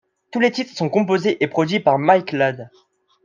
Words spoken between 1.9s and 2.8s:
Mike Ladd.